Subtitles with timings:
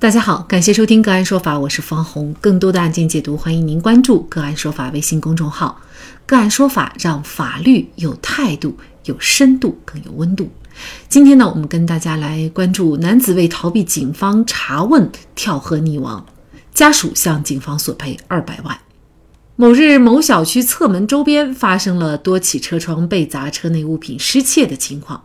[0.00, 2.32] 大家好，感谢收听个案说法，我是方红。
[2.40, 5.80] 更多的案件解读，欢迎您关注个案说法微信公众号。
[6.24, 8.76] 个案说法让法律有态度、
[9.06, 10.48] 有深度、更有温度。
[11.08, 16.24] 今天呢，我们跟大家来关注男子为逃避警方查问跳河溺亡，
[16.72, 18.78] 家属向警方索赔二百万。
[19.56, 25.24] 某日，某小区侧门周边发生了多起车窗被砸、车内物品失窃的情况。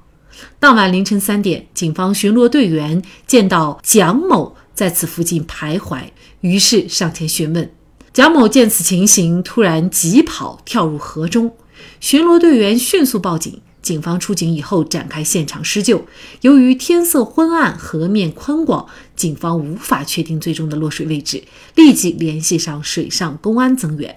[0.59, 4.55] 当晚凌晨三点，警方巡逻队员见到蒋某。
[4.73, 6.03] 在此附近徘徊，
[6.41, 7.71] 于是上前询问。
[8.11, 11.55] 蒋某见此情形，突然急跑跳入河中。
[11.99, 16.05] 巡逻队员迅速报警，警方出警以后展开现场施救。
[16.41, 21.43] 由于天色昏暗，河面宽广，警方无法确定最终的落水位置，
[21.75, 24.15] 立即联系上水上公安增援。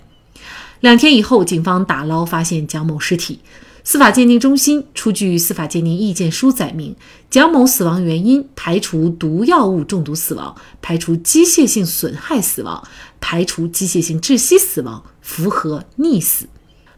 [0.81, 3.41] 两天以后，警方打捞发现蒋某尸体。
[3.89, 6.97] 司法鉴定中心出具司法鉴定意见书，载明
[7.31, 12.83] 蒋某死亡原因排除毒药物中毒死亡，排除机械性损害死亡，
[13.21, 16.49] 排除机械性窒息死亡，符合溺死。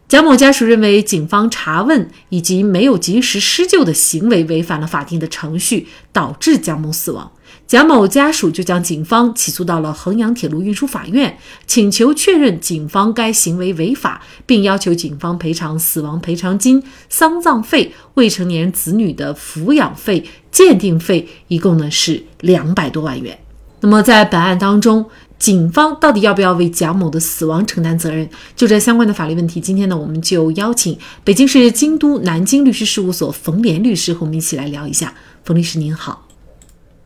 [0.08, 7.30] 蒋某家属认为，警方查问以及没有及时施救的行为违反了法定的程序，导致蒋某死亡。
[7.66, 11.36] 蒋某家属就将警方起诉到了衡阳铁路运输法院，
[11.66, 23.38] 请求确认警方该行为违法，并要求警方赔偿死亡赔偿金、丧葬费、未成年子女的抚养费、鉴定费，一共呢是两百多万元。
[23.80, 25.04] 那么在本案当中，
[25.38, 28.28] 警方到底要不要为蒋某的死亡承担责任？
[28.56, 35.14] 就这相关的法律问题，今天呢，我们就邀请北京市京都南京律师事务所冯莲律师和我们一起来聊一下。
[35.44, 36.26] 冯律师您好。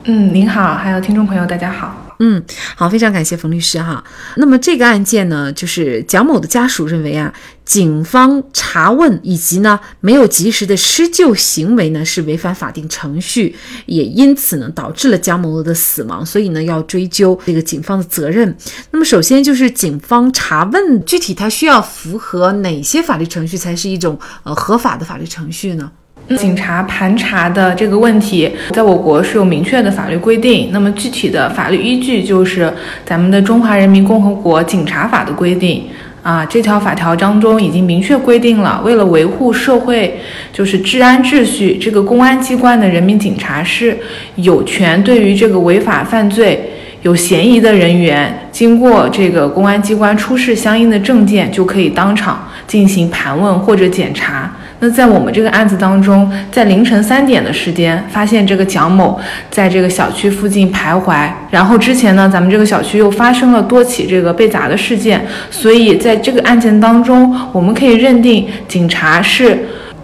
[0.04, 2.11] 嗯，您好，还有听众朋友，大家好。
[2.24, 2.40] 嗯，
[2.76, 4.02] 好，非常感谢冯律师哈。
[4.36, 13.56] 那么这个案件呢，就是蒋某的家属认为啊，警方查问以及呢没有及时的施救行为呢是违反法定程序，
[13.86, 18.56] 也因此呢导致了蒋某的死亡，所以呢要追究这个警方的责任。
[18.92, 25.90] 那么首先就是警方查问，具体它需要符合哪些法律程序才是一种呃合法的法律程序呢？
[26.36, 30.70] 警察盘查的这个问题，在我国是有明确的法律规定。
[30.72, 32.72] 那么具体的法律依据就是
[33.04, 35.84] 咱们的《中华人民共和国警察法》的规定
[36.22, 36.44] 啊。
[36.44, 40.18] 这条法条当中已经明确规定了，为了维护社会
[40.52, 43.96] 就是治安秩序，这个公安机关的人民警察是
[44.36, 46.70] 有权对于这个违法犯罪
[47.02, 54.52] 有嫌疑的人员，经过这个公安机关出示相应的证件，就可以当场进行盘问或者检查。
[54.84, 59.16] 那在我们这个案子当中，在凌晨三点的时间，发现这个蒋某
[59.48, 61.30] 在这个小区附近徘徊。
[61.50, 69.56] 然后之前呢，咱们这个小区又发生了多起这个被砸的事件，所以在这个案件当中，我们可以认定警察是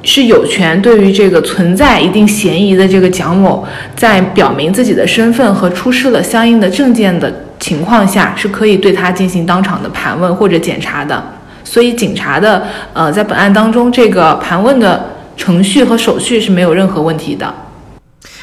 [0.05, 11.21] 是有权对于这个存在一定嫌疑的这个蒋某，在表明自己的身份和出示了相应的证件的情况下，是可以对他进行当场的盘问或者检查的。
[11.69, 15.05] 所以，警察的呃，在本案当中，这个盘问的
[15.37, 17.53] 程序和手续是没有任何问题的。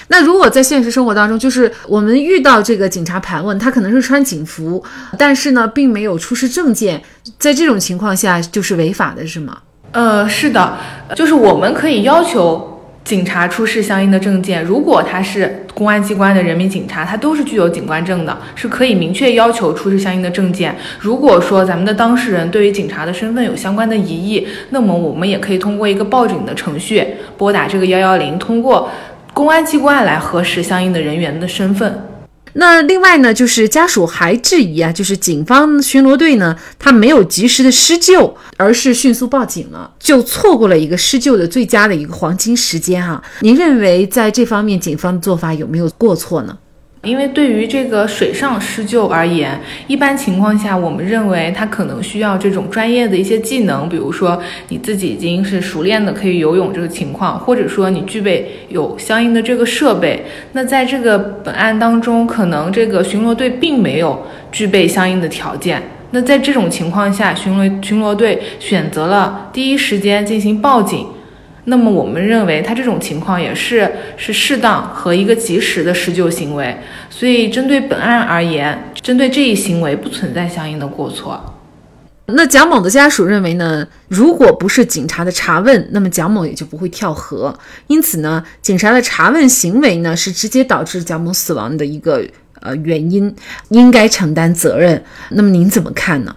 [0.09, 4.83] 那如果在现实生活当中，就是我们遇到这个警察盘问，他可能是穿警服，
[5.17, 7.01] 但是呢，并没有出示证件，
[7.39, 9.57] 在这种情况下就是违法的，是吗？
[9.91, 10.77] 呃，是的，
[11.15, 12.74] 就是我们可以要求。
[13.05, 20.75] 警察出示相应的证件，如果他是公安机关的人民警察，他都是具有警官证的，是可以明确要求出示相应的证件。
[20.99, 27.05] 如果说咱们的当事人对于警察的身份有相关的疑义，那么我们也可以通过一个报警的程序，
[27.37, 28.89] 拨打这个幺幺零，通过
[29.35, 32.07] 公安机关来核实相应的人员的身份。
[32.57, 43.21] 那另外呢，就是家属还质疑啊，就是警方巡逻队呢，他没有及时的施救，而是迅速报警了，就错过了一个施救的最佳的一个黄金时间哈。
[43.41, 46.57] 您认为在这方面警方的做法有没有过错呢？
[47.05, 60.25] 因为对于这个水上施救而言，一般情况下，我们认为它可能需要这种专业的一些技能，比如说你自己已经是熟练的可以游泳这个情况，或者说你具备有相应的这个设备。
[60.53, 65.81] 那在这个本案当中，可能这个巡逻队并没有具备相应的条件。
[66.11, 71.05] 那在这种情况下，巡逻巡逻队选择了第一时间进行报警。
[71.65, 76.77] 那么我们认为他这种情况也是是适当和一个及时的施救行为，
[77.09, 81.53] 所以针对本案而言，针对这一行为不存在相应的过错。
[82.27, 87.55] 那蒋某的家属认为呢，如果不是警察的查问，那么蒋某也就不会跳河。
[87.85, 92.23] 因此呢，警察的查问行为呢是直接导致蒋某死亡的一个
[92.61, 93.35] 呃原因，
[93.69, 95.03] 应该承担责任。
[95.29, 96.35] 那么您怎么看呢？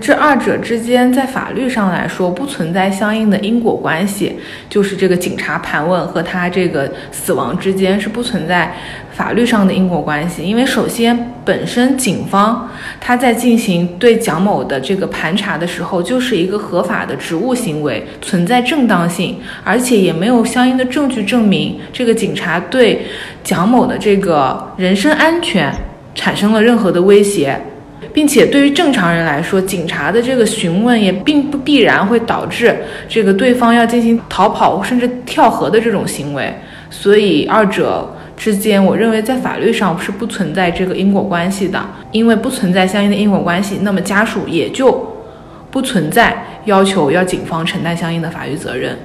[0.00, 4.36] 这二者之间在法律上来说不存在相应的因果关系，
[4.68, 8.74] 就是这个警察盘问和他这个死亡之间是不存在
[9.12, 10.42] 法律上的因果关系。
[10.42, 12.68] 因为首先本身警方
[13.00, 23.06] 他在进行对蒋某的这个盘查的时候，就是一个合法的职务行为，存在正当性，而且也没有相应的证据证明这个警察对
[23.44, 25.72] 蒋某的这个人身安全
[26.16, 27.58] 产生了任何的威胁。
[28.12, 32.76] 并且对于正常人来说，警察的这个询问也并不必然会导致
[33.08, 36.54] 这个对方要进行逃跑甚至跳河的这种行为，
[36.90, 41.80] 所以二者之间，我认为在法律上是不存在这个因果关系的。
[42.12, 45.16] 因为不存在相应的因果关系，那么家属也就
[45.70, 48.96] 不存在要求要警方承担相应的法律责任。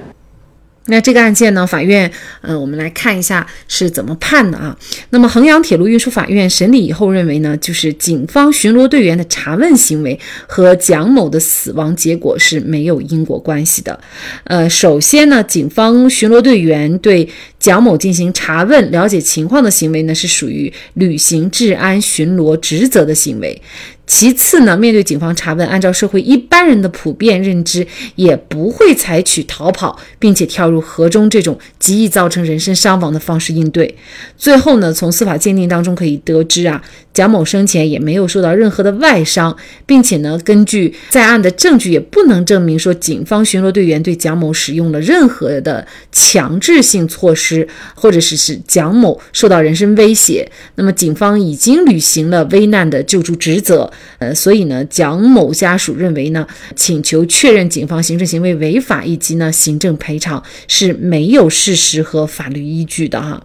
[0.90, 1.66] 那这个案件呢？
[1.66, 2.10] 法院，
[2.42, 4.76] 呃，我们来看一下是怎么判的啊。
[5.10, 13.98] 那么衡阳铁路运输法院审理以后认为呢，就是警方巡逻队员的查问行为和蒋某的死亡结果是没有因果关系的。
[14.44, 17.28] 呃，首先呢，警方巡逻队员对
[17.58, 23.62] 蒋某进行查问、了解情况的行为呢，是属于履行治安巡逻职责的行为。
[24.10, 27.86] 其次呢，面对警方查问，按照社会一般人的普遍认知，
[28.16, 33.94] 也不会采取逃跑并且跳入河中这种极易造成人身伤亡的方式应对。
[34.36, 36.82] 最后呢，从司法鉴定当中可以得知啊，
[37.14, 50.50] 蒋某生前也没有受到任何的外伤，并且呢，根据在案的证据，也不能证明说警方巡逻队员对蒋某使用了任何的强制性措施，或者是使蒋某受到人身威胁。
[50.74, 53.88] 那么，警方已经履行了危难的救助职责。
[54.18, 63.42] 呃，所以呢，蒋某家属认为呢，请求确认警方行政行为违法以及呢行政赔偿是没有事实和法律依据的哈，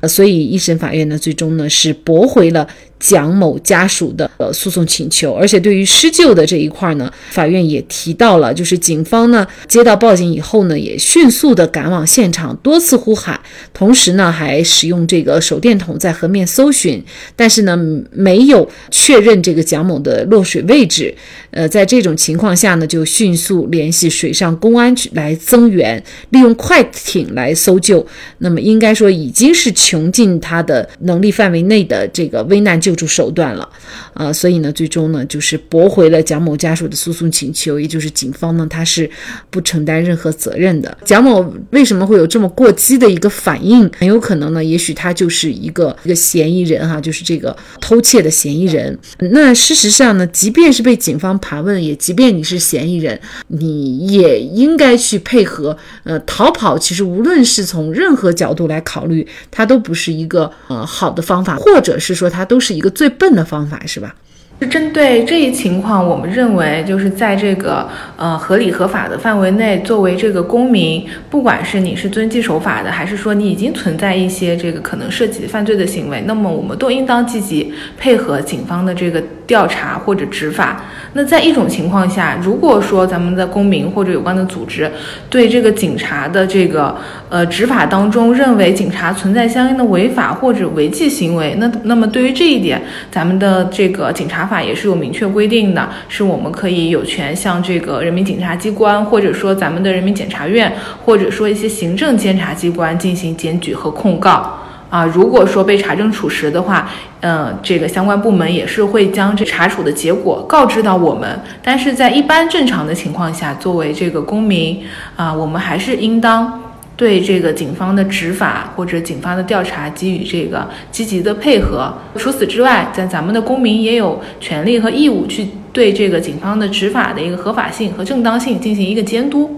[0.00, 2.68] 呃，所以一审法院呢，最终呢是驳回了。
[3.00, 13.40] 蒋某家属的呃诉讼请求，而且对于施救的这一块呢，法院也提到了，就是警方呢接到报警以后呢，也迅速的赶往现场，多次呼喊，
[13.72, 17.00] 同时呢还使用这个手电筒在河面搜寻，
[17.36, 17.78] 但是呢
[18.10, 21.14] 没有确认这个蒋某的落水位置。
[21.50, 28.06] 呃，在这种情况下呢，就迅速联系水上公安局来增援，利用快艇来搜救。
[28.38, 33.68] 那么应该说已经是穷尽他的能力范围内的这个危难救助手段了，
[34.12, 39.08] 啊，所以呢，最终呢就是驳回了蒋某家属的诉讼请求，也就是警方呢他是
[39.50, 40.96] 不承担任何责任的。
[41.04, 43.90] 蒋某为什么会有这么过激的一个反应？
[43.96, 48.96] 很有可能呢，也许他就是一个一个嫌疑人哈，就是这个偷窃的嫌疑人。
[49.18, 55.76] 那事实实上呢，即便是被警方盘问也，即便你是嫌疑人，你也应该去配合。
[56.04, 64.14] 呃，逃跑其实无论是从任何角度来考虑，它都不是一个呃好的方法，或者是说它都是一个最笨的方法，是吧？
[64.60, 80.80] 是针对这一情况，我们认为就是在这个呃合理合法的范围内，作为这个公民，不管是你是遵纪守法的，还是说你已经存在一些这个可能涉及犯罪的行为，那么我们都应当积极配合警方的这个调查或者执法。
[81.14, 84.88] 那在一种情况下，如果说咱们的公民或者有关的组织
[85.28, 86.96] 对这个警察的这个
[87.28, 92.80] 呃执法当中认为警察存在相应的违法或者违纪行为，那那么对于这一点，
[93.10, 94.38] 咱们的这个警察。
[94.48, 100.72] 法也是有明确规定的，是我们可以有权向这个人民检察机关，或者说咱们的人民检察院，
[101.04, 104.57] 或者说一些行政监察机关进行检举和控告
[104.90, 105.04] 啊。
[105.06, 106.88] 如果说被查证属实的话，
[107.20, 111.40] 嗯，这个相关部门也是会将这查处的结果告知到我们。
[111.62, 114.82] 但是在一般正常的情况下，作为这个公民
[115.16, 116.62] 啊，我们还是应当。
[116.98, 121.94] 对这个警方的执法或者警方的调查给予这个积极的配合。
[122.16, 129.57] 除此之外，在咱们的公民也有权利和义务去对这个警方的执法的一个合法性和正当性进行一个监督。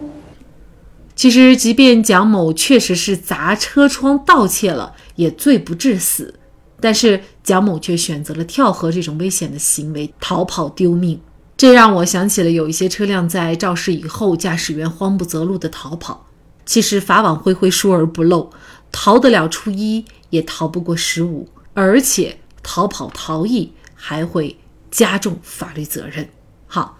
[1.21, 6.37] 其实，即便蒋某确实是砸车窗盗窃了，也罪不至死。
[6.81, 11.21] 但是蒋某却选择了跳河这种危险的行为，逃跑丢命。
[11.59, 16.27] 这让我想起了有一些车辆在肇事以后，驾驶员慌不择路的逃跑。
[16.65, 18.51] 其实法网恢恢，疏而不漏，
[18.91, 24.57] 逃得了初一，也逃不过十五，而且逃跑逃逸还会
[24.91, 26.31] 加重法律责任。
[26.67, 27.00] 好，